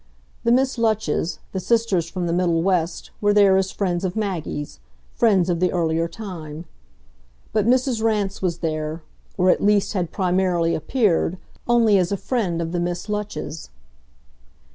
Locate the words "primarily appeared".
10.11-11.37